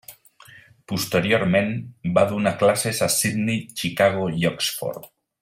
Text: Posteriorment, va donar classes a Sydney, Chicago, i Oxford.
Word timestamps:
Posteriorment, 0.91 1.69
va 2.15 2.23
donar 2.31 2.55
classes 2.63 3.03
a 3.09 3.11
Sydney, 3.17 3.61
Chicago, 3.83 4.27
i 4.41 4.51
Oxford. 4.53 5.09